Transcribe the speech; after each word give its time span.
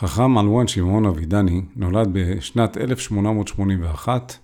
חכם 0.00 0.38
אלואן 0.38 0.68
שמעון 0.68 1.06
אבידני 1.06 1.62
נולד 1.76 2.08
בשנת 2.12 2.76
1881 2.76 4.36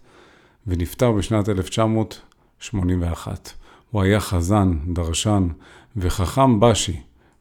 ונפטר 0.66 1.12
בשנת 1.12 1.48
1981. 1.48 3.50
הוא 3.90 4.02
היה 4.02 4.20
חזן, 4.20 4.78
דרשן 4.86 5.48
וחכם 5.96 6.60
בשי 6.60 7.00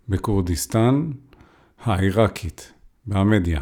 בכורדיסטן 0.10 1.12
העיראקית, 1.84 2.74
בעמדיה. 3.06 3.62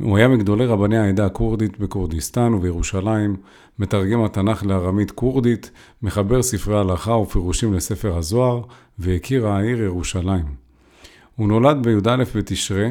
הוא 0.00 0.16
היה 0.16 0.28
מגדולי 0.28 0.66
רבני 0.66 0.98
העדה 0.98 1.26
הכורדית 1.26 1.78
בכורדיסטן 1.78 2.54
ובירושלים, 2.54 3.36
מתרגם 3.78 4.24
התנ"ך 4.24 4.64
לארמית 4.64 5.10
כורדית, 5.10 5.70
מחבר 6.02 6.42
ספרי 6.42 6.78
הלכה 6.78 7.12
ופירושים 7.12 7.74
לספר 7.74 8.16
הזוהר, 8.16 8.62
והכיר 8.98 9.46
העיר 9.46 9.82
ירושלים. 9.82 10.44
הוא 11.36 11.48
נולד 11.48 11.76
בי"א 11.82 12.24
בתשרי, 12.34 12.90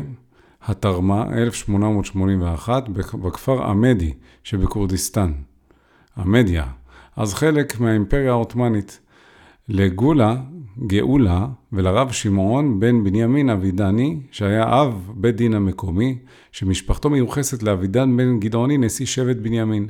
התרמה, 0.65 1.25
1881, 1.33 2.89
בכפר 3.13 3.63
עמדי 3.63 4.13
שבכורדיסטן. 4.43 5.31
עמדיה, 6.17 6.65
אז 7.15 7.33
חלק 7.33 7.79
מהאימפריה 7.79 8.31
העות'מאנית. 8.31 8.99
לגולה, 9.69 10.35
גאולה, 10.87 11.47
ולרב 11.73 12.11
שמעון 12.11 12.79
בן 12.79 13.03
בנימין 13.03 13.49
אבידני, 13.49 14.19
שהיה 14.31 14.81
אב 14.81 15.11
בית 15.15 15.35
דין 15.35 15.53
המקומי, 15.53 16.17
שמשפחתו 16.51 17.09
מיוחסת 17.09 17.63
לאבידן 17.63 18.17
בן 18.17 18.39
גדעוני, 18.39 18.77
נשיא 18.77 19.05
שבט 19.05 19.37
בנימין. 19.37 19.87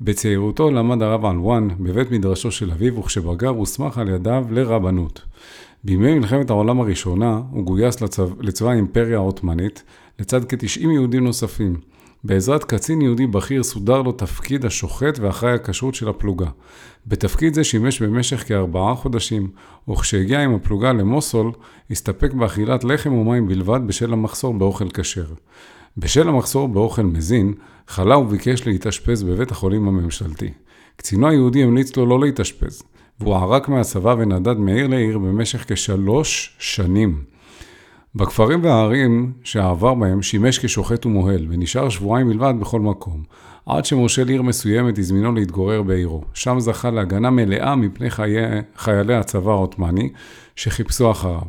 בצעירותו 0.00 0.70
למד 0.70 1.02
הרב 1.02 1.24
אלואן 1.24 1.68
בבית 1.80 2.10
מדרשו 2.10 2.50
של 2.50 2.70
אביו, 2.70 2.98
וכשבגר 2.98 3.48
הוסמך 3.48 3.98
על 3.98 4.08
ידיו 4.08 4.44
לרבנות. 4.50 5.22
בימי 5.84 6.14
מלחמת 6.14 6.50
העולם 6.50 6.80
הראשונה 6.80 7.40
הוא 7.50 7.64
גויס 7.64 8.00
לצבא, 8.00 8.34
לצבא 8.40 8.70
האימפריה 8.70 9.16
העות'מאנית, 9.16 9.82
לצד 10.18 10.44
כ-90 10.44 10.80
יהודים 10.80 11.24
נוספים. 11.24 11.76
בעזרת 12.24 12.64
קצין 12.64 13.02
יהודי 13.02 13.26
בכיר 13.26 13.62
סודר 13.62 14.02
לו 14.02 14.12
תפקיד 14.12 14.64
השוחט 14.64 15.18
ואחראי 15.18 15.52
הכשרות 15.52 15.94
של 15.94 16.08
הפלוגה. 16.08 16.46
בתפקיד 17.06 17.54
זה 17.54 17.64
שימש 17.64 18.02
במשך 18.02 18.48
כארבעה 18.48 18.94
חודשים, 18.94 19.50
וכשהגיע 19.90 20.40
עם 20.40 20.54
הפלוגה 20.54 20.92
למוסול, 20.92 21.52
הסתפק 21.90 22.32
באכילת 22.32 22.84
לחם 22.84 23.12
ומים 23.12 23.48
בלבד 23.48 23.80
בשל 23.86 24.12
המחסור 24.12 24.54
באוכל 24.54 24.88
כשר. 24.94 25.26
בשל 25.96 26.28
המחסור 26.28 26.68
באוכל 26.68 27.02
מזין, 27.02 27.54
חלה 27.88 28.18
וביקש 28.18 28.66
להתאשפז 28.66 29.22
בבית 29.22 29.50
החולים 29.50 29.88
הממשלתי. 29.88 30.50
קצינו 30.96 31.28
היהודי 31.28 31.62
המליץ 31.62 31.96
לו 31.96 32.06
לא 32.06 32.20
להתאשפז, 32.20 32.82
והוא 33.20 33.34
ערק 33.36 33.68
מהצבא 33.68 34.14
ונדד 34.18 34.58
מעיר 34.58 34.86
לעיר 34.86 35.18
במשך 35.18 35.72
כשלוש 35.72 36.56
שנים. 36.58 37.33
בכפרים 38.16 38.64
והערים 38.64 39.32
שעבר 39.44 39.94
בהם 39.94 40.22
שימש 40.22 40.58
כשוחט 40.58 41.06
ומוהל, 41.06 41.46
ונשאר 41.50 41.88
שבועיים 41.88 42.28
בלבד 42.28 42.54
בכל 42.60 42.80
מקום, 42.80 43.22
עד 43.66 43.84
שמושל 43.84 44.28
עיר 44.28 44.42
מסוימת 44.42 44.98
הזמינו 44.98 45.32
להתגורר 45.32 45.82
בעירו. 45.82 46.22
שם 46.34 46.60
זכה 46.60 46.90
להגנה 46.90 47.30
מלאה 47.30 47.76
מפני 47.76 48.10
חיי, 48.10 48.62
חיילי 48.76 49.14
הצבא 49.14 49.50
העות'מאני 49.50 50.10
שחיפשו 50.56 51.10
אחריו. 51.10 51.40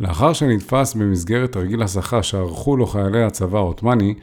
לאחר 0.00 0.32
שנתפס 0.32 0.94
במסגרת 0.94 1.52
תרגיל 1.52 1.82
הסחה 1.82 2.22
שערכו 2.22 2.76
לו 2.76 2.86
חיילי 2.86 3.22
הצבא 3.22 3.58
העות'מאני, 3.58 4.14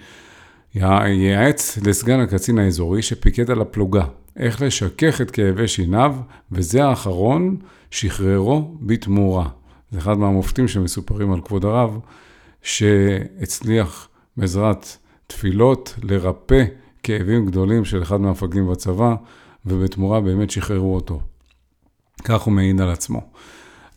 ייעץ 0.75 1.77
לסגן 1.77 2.19
הקצין 2.19 2.59
האזורי 2.59 3.01
שפיקד 3.01 3.51
על 3.51 3.61
הפלוגה, 3.61 4.03
איך 4.37 4.61
לשכך 4.61 5.21
את 5.21 5.31
כאבי 5.31 5.67
שיניו, 5.67 6.15
וזה 6.51 6.85
האחרון 6.85 7.57
שחררו 7.91 8.75
בתמורה. 8.81 9.47
זה 9.93 9.99
אחד 9.99 10.17
מהמופתים 10.17 10.67
שמסופרים 10.67 11.31
על 11.31 11.41
כבוד 11.41 11.65
הרב, 11.65 11.99
שהצליח 12.61 14.09
בעזרת 14.37 14.97
תפילות 15.27 15.95
לרפא 16.03 16.63
כאבים 17.03 17.45
גדולים 17.45 17.85
של 17.85 18.01
אחד 18.01 18.21
מהמפקדים 18.21 18.67
בצבא, 18.67 19.15
ובתמורה 19.65 20.21
באמת 20.21 20.51
שחררו 20.51 20.95
אותו. 20.95 21.21
כך 22.23 22.41
הוא 22.41 22.53
מעיד 22.53 22.81
על 22.81 22.89
עצמו. 22.89 23.21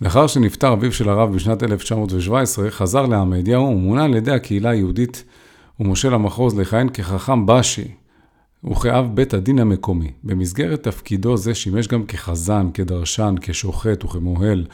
לאחר 0.01 0.27
שנפטר 0.27 0.73
אביו 0.73 0.93
של 0.93 1.09
הרב 1.09 1.34
בשנת 1.34 1.62
1917, 1.62 2.71
חזר 2.71 3.07
לעמדיה 3.07 3.61
ומונה 3.61 4.05
על 4.05 4.15
ידי 4.15 4.33
הקהילה 4.33 4.71
היהודית 4.71 5.25
ומושל 5.81 6.15
המחוז 6.15 6.59
לכהן 6.59 6.89
כחכם 6.89 7.47
בשי, 7.47 7.95
וכאב 8.71 9.10
בית 9.15 9.34
הדין 9.34 9.59
המקומי. 9.59 10.12
במסגרת 10.25 10.82
תפקידו 10.82 11.37
זה 11.37 11.54
שימש 11.54 11.88
גם 11.88 12.06
כחזן, 12.06 12.71
כדרשן, 12.75 13.34
כשוחט 13.41 14.04
וכמוהל, 14.04 14.65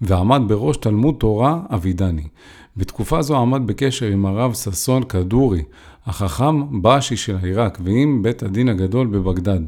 ועמד 0.00 0.42
בראש 0.46 0.76
תלמוד 0.76 1.14
תורה 1.18 1.60
אבידני. 1.74 2.28
בתקופה 2.76 3.22
זו 3.22 3.36
עמד 3.36 3.66
בקשר 3.66 4.06
עם 4.06 4.26
הרב 4.26 4.54
ששון 4.54 5.02
כדורי, 5.02 5.62
החכם 6.06 6.82
באשי 6.82 7.16
של 7.16 7.36
עיראק, 7.42 7.78
ועם 7.84 8.22
בית 8.22 8.42
הדין 8.42 8.68
הגדול 8.68 9.06
בבגדד. 9.06 9.60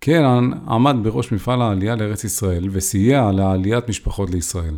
קרן 0.00 0.50
עמד 0.68 0.96
בראש 1.02 1.32
מפעל 1.32 1.62
העלייה 1.62 1.96
לארץ 1.96 2.24
ישראל 2.24 2.68
וסייע 2.72 3.32
לעליית 3.32 3.88
משפחות 3.88 4.30
לישראל. 4.30 4.74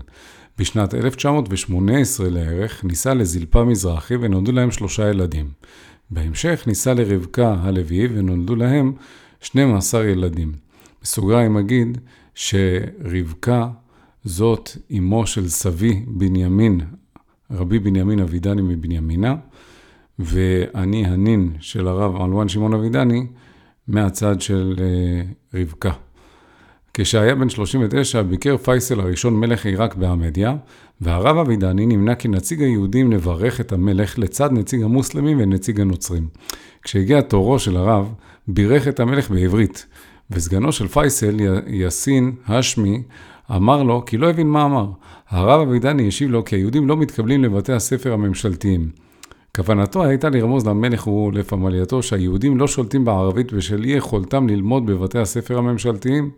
בשנת 0.59 0.95
1918 0.95 2.31
לערך 2.31 2.85
נישא 2.85 3.09
לזלפה 3.09 3.65
מזרחי 3.65 4.15
ונולדו 4.21 4.53
להם 4.53 4.71
שלושה 4.71 5.11
ילדים. 5.11 5.49
בהמשך 6.13 6.65
נישא 6.67 6.91
לרבקה 6.91 7.57
הלוי 7.63 8.07
ונולדו 8.07 8.57
להם 8.57 8.93
12 9.41 10.05
ילדים. 10.05 10.53
בסוגריים 11.03 11.57
אגיד 11.57 11.99
שרבקה 12.35 13.69
זאת 14.25 14.71
אמו 14.99 15.27
של 15.27 15.49
סבי 15.49 16.05
בנימין, 16.07 16.81
רבי 17.51 17.79
בנימין 17.79 18.21
אבידני 18.21 18.63
מבנימינה, 18.63 19.35
ואני 20.19 21.07
הנין 21.07 21.53
של 21.61 21.89
הרב 21.89 22.17
אלואן 22.17 22.49
שמעון 22.49 22.75
אבידני 22.75 23.27
מהצד 23.89 24.41
של 24.41 24.75
uh, 24.79 25.57
רבקה. 25.59 25.93
כשהיה 26.95 27.35
בן 27.35 27.49
39 27.49 28.23
ביקר 28.23 28.57
פייסל 28.57 29.01
הראשון 29.01 29.35
מלך 29.41 29.67
עיראק 29.67 29.95
בעמדיה, 29.95 30.57
והרב 31.01 31.37
אבידני 31.37 31.87
נמנה 31.87 32.15
כנציג 32.15 32.63
היהודים 32.63 33.13
לברך 33.13 33.61
את 33.61 33.73
המלך 33.73 34.19
לצד 34.19 34.53
נציג 34.53 34.83
המוסלמים 34.83 35.39
ונציג 35.41 35.81
הנוצרים. 35.81 36.29
כשהגיע 36.83 37.21
תורו 37.21 37.59
של 37.59 37.77
הרב, 37.77 38.13
בירך 38.49 38.89
את 38.89 39.01
המלך 39.01 39.31
בעברית, 39.31 39.87
וסגנו 40.31 40.73
של 40.73 40.89
פייסל, 40.89 41.37
יאסין 41.67 42.33
האשמי, 42.47 43.03
אמר 43.57 43.83
לו 43.83 44.05
כי 44.07 44.17
לא 44.17 44.31
הבין 44.31 44.47
מה 44.47 44.65
אמר. 44.65 44.87
הרב 45.29 45.69
אבידני 45.69 46.09
השיב 46.09 46.31
לו 46.31 46.45
כי 46.45 46.57
היהודים 46.57 46.89
לא 46.89 46.97
מתקבלים 46.97 47.45
לבתי 47.45 47.73
הספר 47.73 48.13
הממשלתיים. 48.13 48.91
כוונתו 49.57 50.05
הייתה 50.05 50.29
לרמוז 50.31 50.67
למלך 50.67 51.07
ולפמלייתו 51.07 52.03
שהיהודים 52.03 52.59
לא 52.59 52.69
שולטים 52.69 53.05
בערבית 53.05 53.53
בשל 53.53 53.85
אי 53.85 53.91
יכולתם 53.91 54.49
ללמוד 54.49 54.87
בבתי 54.87 55.19
הספר 55.19 55.59
הממשלתיים, 55.59 56.31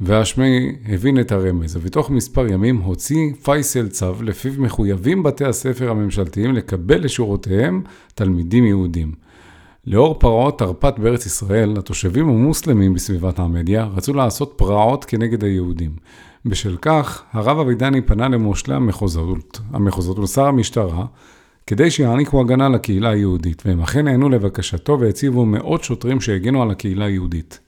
והשמי 0.00 0.76
הבין 0.88 1.20
את 1.20 1.32
הרמז, 1.32 1.76
ובתוך 1.76 2.10
מספר 2.10 2.46
ימים 2.52 2.76
הוציא 2.76 3.32
פייסל 3.42 3.88
צו 3.88 4.12
לפיו 4.22 4.52
מחויבים 4.58 5.22
בתי 5.22 5.44
הספר 5.44 5.90
הממשלתיים 5.90 6.54
לקבל 6.54 7.04
לשורותיהם 7.04 7.82
תלמידים 8.14 8.64
יהודים. 8.64 9.12
לאור 9.86 10.18
פרעות 10.18 10.58
תרפ"ט 10.58 10.98
בארץ 10.98 11.26
ישראל, 11.26 11.78
התושבים 11.78 12.28
המוסלמים 12.28 12.94
בסביבת 12.94 13.38
העמדיה 13.38 13.84
רצו 13.84 14.14
לעשות 14.14 14.52
פרעות 14.56 15.04
כנגד 15.04 15.44
היהודים. 15.44 15.90
בשל 16.44 16.76
כך, 16.82 17.22
הרב 17.32 17.58
אבידני 17.58 18.00
פנה 18.00 18.28
למושלי 18.28 18.74
המחוזות, 18.74 19.60
המחוזות 19.70 20.18
ולשר 20.18 20.46
המשטרה, 20.46 21.06
כדי 21.66 21.90
שיעניקו 21.90 22.40
הגנה 22.40 22.68
לקהילה 22.68 23.08
היהודית, 23.08 23.62
והם 23.66 23.80
אכן 23.80 24.04
נענו 24.04 24.28
לבקשתו 24.28 25.00
והציבו 25.00 25.46
מאות 25.46 25.84
שוטרים 25.84 26.20
שהגנו 26.20 26.62
על 26.62 26.70
הקהילה 26.70 27.04
היהודית. 27.04 27.65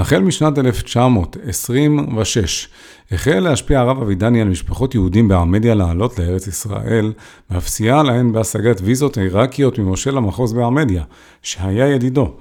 החל 0.00 0.18
משנת 0.18 0.58
1926 0.58 2.68
החל 3.12 3.40
להשפיע 3.40 3.80
הרב 3.80 4.02
אבידני 4.02 4.40
על 4.40 4.48
משפחות 4.48 4.94
יהודים 4.94 5.28
בעמדיה 5.28 5.74
לעלות 5.74 6.18
לארץ 6.18 6.46
ישראל, 6.46 7.12
ואף 7.50 7.68
סייע 7.68 8.02
להן 8.02 8.32
בהשגת 8.32 8.80
ויזות 8.84 9.18
עיראקיות 9.18 9.78
ממושל 9.78 10.16
המחוז 10.16 10.52
בעמדיה, 10.52 11.04
שהיה 11.42 11.88
ידידו. 11.88 12.34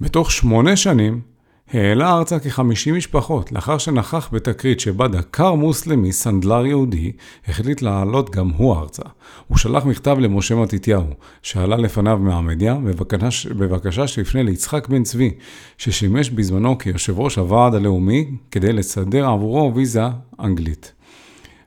בתוך 0.00 0.30
שמונה 0.30 0.76
שנים 0.76 1.20
העלה 1.70 2.12
ארצה 2.12 2.38
כ-50 2.38 2.92
משפחות, 2.92 3.52
לאחר 3.52 3.78
שנכח 3.78 4.28
בתקרית 4.32 4.80
שבה 4.80 5.08
דקר 5.08 5.54
מוסלמי, 5.54 6.12
סנדלר 6.12 6.66
יהודי, 6.66 7.12
החליט 7.48 7.82
לעלות 7.82 8.30
גם 8.30 8.48
הוא 8.48 8.76
ארצה. 8.76 9.02
הוא 9.48 9.58
שלח 9.58 9.84
מכתב 9.84 10.16
למשה 10.20 10.54
מתתיהו, 10.54 11.06
שעלה 11.42 11.76
לפניו 11.76 12.18
מעמדיה, 12.18 12.74
בבקש, 12.74 13.46
בבקשה 13.46 14.06
שיפנה 14.06 14.42
ליצחק 14.42 14.88
בן 14.88 15.02
צבי, 15.02 15.30
ששימש 15.78 16.30
בזמנו 16.30 16.78
כיושב 16.78 17.20
ראש 17.20 17.36
הוועד 17.36 17.74
הלאומי, 17.74 18.30
כדי 18.50 18.72
לסדר 18.72 19.26
עבורו 19.26 19.72
ויזה 19.74 20.02
אנגלית. 20.40 20.92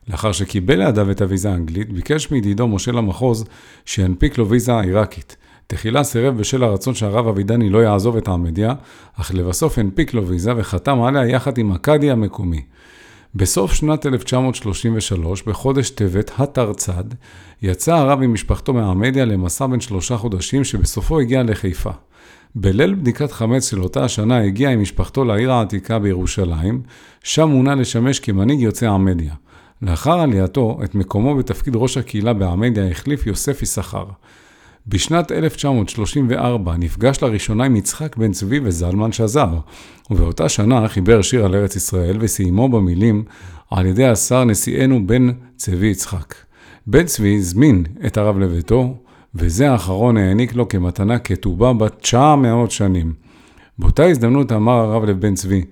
לאחר 0.07 0.31
שקיבל 0.31 0.86
לידיו 0.86 1.12
את 1.12 1.21
הוויזה 1.21 1.51
האנגלית, 1.51 1.91
ביקש 1.91 2.31
מידידו 2.31 2.68
משה 2.68 2.91
למחוז 2.91 3.45
שינפיק 3.86 4.38
לו 4.38 4.50
ויזה 4.50 4.80
עיראקית. 4.80 5.38
תחילה 5.67 6.03
סירב 6.03 6.38
בשל 6.38 6.63
הרצון 6.63 6.95
שהרב 6.95 7.27
אבידני 7.27 7.69
לא 7.69 7.83
יעזוב 7.83 8.17
את 8.17 8.27
העמדיה, 8.27 8.73
אך 9.19 9.31
לבסוף 9.33 9.77
הנפיק 9.77 10.13
לו 10.13 10.27
ויזה 10.27 10.51
וחתם 10.57 11.01
עליה 11.01 11.27
יחד 11.27 11.57
עם 11.57 11.71
הקאדי 11.71 12.12
המקומי. 12.12 12.62
בסוף 13.35 13.73
שנת 13.73 14.06
1933, 14.06 15.44
בחודש 15.44 15.89
טבת, 15.89 16.31
התרצ"ד, 16.38 17.03
יצא 17.62 17.95
הרב 17.95 18.21
עם 18.21 18.33
משפחתו 18.33 18.73
מהמדיה 18.73 19.25
למסע 19.25 19.67
בן 19.67 19.79
שלושה 19.79 20.17
חודשים 20.17 20.63
שבסופו 20.63 21.19
הגיע 21.19 21.44
לחיפה. 21.44 21.91
בליל 22.56 22.94
בדיקת 22.94 23.31
חמץ 23.31 23.69
של 23.69 23.81
אותה 23.81 24.06
השנה 24.06 24.38
הגיע 24.41 24.69
עם 24.69 24.81
משפחתו 24.81 25.25
לעיר 25.25 25.51
העתיקה 25.51 26.00
בירושלים, 26.00 26.81
שם 27.23 27.50
מונה 27.50 27.75
לשמש 27.75 28.19
כמנהיג 28.19 28.59
יוצא 28.59 28.89
עמדיה. 28.89 29.33
לאחר 29.81 30.19
עלייתו, 30.19 30.79
את 30.83 30.95
מקומו 30.95 31.35
בתפקיד 31.35 31.75
ראש 31.75 31.97
הקהילה 31.97 32.33
בעמדיה 32.33 32.89
החליף 32.89 33.27
יוסף 33.27 33.62
יששכר. 33.62 34.06
בשנת 34.88 35.32
1934 35.32 36.76
נפגש 36.78 37.24
לראשונה 37.24 37.64
עם 37.66 37.76
יצחק 37.76 38.18
בן 38.18 38.32
צבי 38.32 38.60
וזלמן 38.64 39.12
שזר, 39.12 39.50
ובאותה 40.12 40.50
שנה 40.50 40.88
חיבר 40.88 41.22
שיר 41.22 41.46
על 41.46 41.56
ארץ 41.56 41.76
ישראל 41.76 42.18
וסיימו 42.20 42.70
במילים 42.70 43.24
על 43.72 43.86
ידי 43.86 44.06
השר 44.06 44.44
נשיאנו 44.44 45.08
בן 45.08 45.32
צבי 45.56 45.88
יצחק. 45.88 46.36
בן 46.88 47.06
צבי 47.06 47.36
הזמין 47.36 47.84
את 48.06 48.18
הרב 48.18 48.40
לביתו, 48.40 48.98
וזה 49.36 49.72
האחרון 49.72 50.18
העניק 50.18 50.56
לו 50.56 50.68
כמתנה 50.68 51.20
כתובה 51.20 51.74
בת 51.74 52.00
900 52.02 52.72
שנים. 52.72 53.14
באותה 53.80 54.04
הזדמנות 54.06 54.52
אמר 54.52 54.74
הרב 54.74 55.06
לבן 55.06 55.36
צבי, 55.36 55.66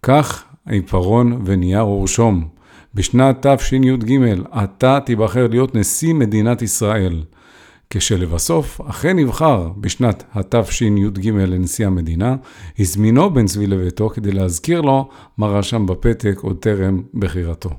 קח 0.00 0.44
עיפרון 0.66 1.42
ונייר 1.44 1.88
ורשום. 1.88 2.48
בשנת 2.94 3.46
תשי"ג 3.46 4.18
אתה 4.64 4.98
תיבחר 5.04 5.46
להיות 5.46 5.74
נשיא 5.74 6.14
מדינת 6.14 6.62
ישראל. 6.62 7.22
כשלבסוף 7.90 8.80
אכן 8.80 9.18
נבחר 9.18 9.68
בשנת 9.76 10.24
התשי"ג 10.32 11.28
לנשיא 11.28 11.86
המדינה, 11.86 12.36
הזמינו 12.78 13.34
בן 13.34 13.46
צבי 13.46 13.66
לביתו 13.66 14.08
כדי 14.08 14.32
להזכיר 14.32 14.80
לו 14.80 15.08
מה 15.38 15.46
רשם 15.46 15.86
בפתק 15.86 16.38
עוד 16.42 16.56
טרם 16.56 17.02
בחירתו. 17.14 17.70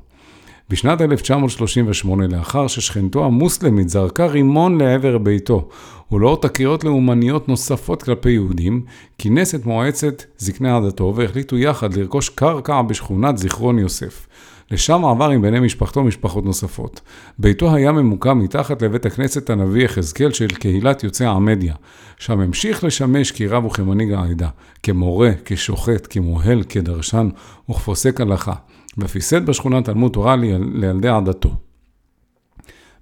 בשנת 0.69 1.01
1938, 1.01 2.27
לאחר 2.27 2.67
ששכנתו 2.67 3.25
המוסלמית 3.25 3.89
זרקה 3.89 4.25
רימון 4.25 4.81
לעבר 4.81 5.17
ביתו, 5.17 5.69
ולאור 6.11 6.41
תקריות 6.41 6.83
לאומניות 6.83 7.47
נוספות 7.47 8.03
כלפי 8.03 8.29
יהודים, 8.29 8.85
כינס 9.17 9.55
את 9.55 9.65
מועצת 9.65 10.23
זקני 10.37 10.71
עדתו 10.71 11.13
והחליטו 11.15 11.57
יחד 11.57 11.93
לרכוש 11.93 12.29
קרקע 12.29 12.81
בשכונת 12.81 13.37
זיכרון 13.37 13.79
יוסף. 13.79 14.27
לשם 14.71 15.05
עבר 15.05 15.29
עם 15.29 15.41
בני 15.41 15.59
משפחתו 15.59 16.03
משפחות 16.03 16.45
נוספות. 16.45 17.01
ביתו 17.39 17.75
היה 17.75 17.91
ממוקם 17.91 18.39
מתחת 18.39 18.81
לבית 18.81 19.05
הכנסת 19.05 19.49
הנביא 19.49 19.85
יחזקאל 19.85 20.31
של 20.31 20.47
קהילת 20.47 21.03
יוצאי 21.03 21.27
עמדיה, 21.27 21.75
שם 22.17 22.39
המשיך 22.39 22.83
לשמש 22.83 23.31
כרב 23.31 23.65
וכמנהיג 23.65 24.11
העדה, 24.11 24.49
כמורה, 24.83 25.31
כשוחט, 25.45 26.07
כמוהל, 26.09 26.63
כדרשן 26.69 27.29
וכפוסק 27.69 28.21
הלכה, 28.21 28.53
ואף 28.97 29.15
ייסד 29.15 29.45
בשכונה 29.45 29.81
תלמוד 29.81 30.11
תורה 30.11 30.35
לילדי 30.35 31.09
עדתו. 31.09 31.49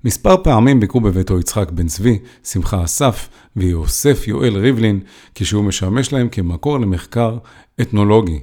מספר 0.03 0.43
פעמים 0.43 0.79
ביקרו 0.79 1.01
בביתו 1.01 1.39
יצחק 1.39 1.71
בן 1.71 1.87
צבי, 1.87 2.19
שמחה 2.43 2.83
אסף 2.83 3.29
ויוסף 3.55 4.27
יואל 4.27 4.57
ריבלין, 4.57 4.99
כשהוא 5.35 5.63
משמש 5.63 6.13
להם 6.13 6.29
כמקור 6.29 6.79
למחקר 6.79 7.37
אתנולוגי. 7.81 8.39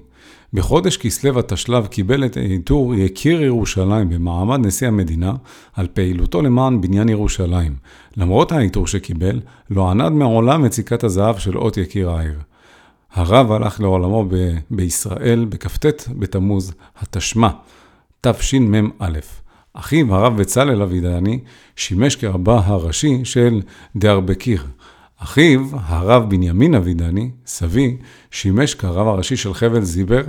בחודש 0.55 0.97
כסלו 0.97 1.39
התשל"ו 1.39 1.89
קיבל 1.91 2.25
את 2.25 2.37
העיטור 2.37 2.95
יקיר 2.95 3.43
ירושלים 3.43 4.09
במעמד 4.11 4.67
נשיא 4.67 4.89
המדינה 4.89 5.33
על 5.75 5.87
פעילותו 5.93 6.43
למען 6.43 6.81
בניין 6.81 7.09
ירושלים. 7.09 7.77
למרות 8.17 8.53
העיטור 8.53 8.87
שקיבל, 8.87 9.41
לא 9.71 9.91
ענד 9.91 10.13
מעולם 10.13 10.67
את 10.67 10.73
סיכת 10.73 11.05
הזהב 11.05 11.39
של 11.39 11.59
אות 11.59 11.77
יקיר 11.77 12.11
העיר. 12.11 12.39
הרב 13.15 13.53
הלך 13.53 13.81
לעולמו 13.81 14.25
ב- 14.29 14.59
בישראל 14.71 15.47
בכ"ט 15.49 16.09
בתמוז 16.19 16.73
התשמ"א, 16.99 17.49
תשמ"א. 18.21 19.19
אחיו, 19.75 20.15
הרב 20.15 20.37
בצלאל 20.37 20.83
אבידני, 20.83 21.41
שימש 21.77 22.17
כרבה 22.17 22.61
הראשי 22.65 23.25
של 23.25 23.63
דארבקיר. 23.97 24.65
אחיו, 25.25 25.61
הרב 25.73 26.31
בנימין 26.31 26.75
אבידני, 26.75 27.31
סבי, 27.47 27.97
שימש 28.31 28.75
כרב 28.75 29.07
הראשי 29.07 29.37
של 29.37 29.55
חבל 29.55 29.81
זיבר 29.81 30.23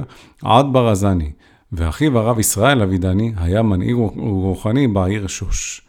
עד 0.44 0.66
ברזני, 0.72 1.32
ואחיו 1.72 2.20
הרב 2.20 2.40
ישראל 2.40 2.82
אבידני 2.82 3.34
היה 3.38 3.62
מנהיג 3.62 3.96
רוחני 4.16 4.88
בעיר 4.88 5.28
שוש. 5.28 5.82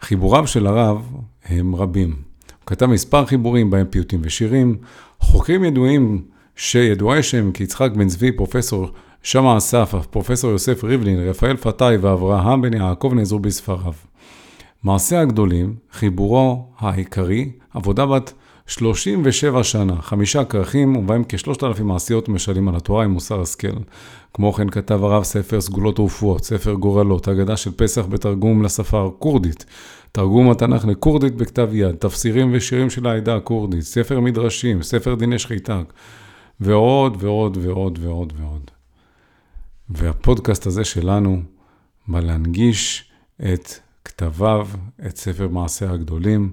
חיבוריו 0.00 0.46
של 0.46 0.66
הרב 0.66 1.12
הם 1.44 1.76
רבים. 1.76 2.08
הוא 2.08 2.66
כתב 2.66 2.86
מספר 2.86 3.26
חיבורים 3.26 3.70
בהם 3.70 3.86
פיוטים 3.90 4.20
ושירים. 4.22 4.76
חוקרים 5.20 5.64
ידועים 5.64 6.22
שידועי 6.56 7.22
שם 7.22 7.52
כיצחק 7.52 7.90
בן 7.96 8.08
צבי, 8.08 8.32
פרופסור 8.32 8.88
שמע 9.22 9.56
אסף, 9.56 9.94
פרופסור 10.10 10.50
יוסף 10.50 10.84
ריבלין, 10.84 11.28
רפאל 11.28 11.56
פתאי 11.56 11.96
ואברהם 11.96 12.62
בן 12.62 12.74
יעקב 12.74 13.12
נעזרו 13.14 13.38
בספריו. 13.38 13.92
מעשה 14.86 15.20
הגדולים, 15.20 15.76
חיבורו 15.92 16.66
העיקרי, 16.78 17.50
עבודה 17.74 18.06
בת 18.06 18.32
37 18.66 19.64
שנה, 19.64 20.02
חמישה 20.02 20.44
כרכים 20.44 20.96
ובהם 20.96 21.22
כשלושת 21.28 21.64
אלפים 21.64 21.86
מעשיות 21.86 22.28
משלים 22.28 22.68
על 22.68 22.76
התורה 22.76 23.04
עם 23.04 23.10
מוסר 23.10 23.40
השכל. 23.40 23.76
כמו 24.34 24.52
כן 24.52 24.70
כתב 24.70 25.04
הרב 25.04 25.22
ספר 25.22 25.60
סגולות 25.60 26.00
ורפואות, 26.00 26.44
ספר 26.44 26.72
גורלות, 26.72 27.28
אגדה 27.28 27.56
של 27.56 27.70
פסח 27.76 28.06
בתרגום 28.06 28.62
לשפה 28.62 29.06
הכורדית, 29.06 29.64
תרגום 30.12 30.50
התנ"ך 30.50 30.84
לכורדית 30.84 31.34
בכתב 31.34 31.68
יד, 31.72 31.94
תפסירים 31.94 32.50
ושירים 32.52 32.90
של 32.90 33.06
העדה 33.06 33.36
הכורדית, 33.36 33.82
ספר 33.82 34.20
מדרשים, 34.20 34.82
ספר 34.82 35.14
דיני 35.14 35.38
שחיטה, 35.38 35.82
ועוד 36.60 37.16
ועוד 37.20 37.58
ועוד 37.60 37.98
ועוד 38.02 38.32
ועוד. 38.36 38.70
והפודקאסט 39.90 40.66
הזה 40.66 40.84
שלנו 40.84 41.42
בא 42.08 42.20
להנגיש 42.20 43.10
את 43.52 43.85
כתביו, 44.06 44.68
את 45.06 45.16
ספר 45.16 45.48
מעשי 45.48 45.84
הגדולים, 45.84 46.52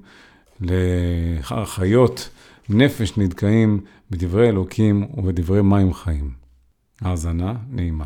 לחיות 0.61 2.29
נפש 2.69 3.17
נדכאים 3.17 3.81
בדברי 4.11 4.49
אלוקים 4.49 5.07
ובדברי 5.13 5.61
מים 5.61 5.93
חיים. 5.93 6.31
האזנה 7.01 7.53
נעימה. 7.69 8.05